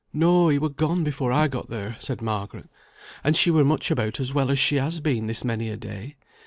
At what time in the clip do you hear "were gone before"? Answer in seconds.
0.57-1.31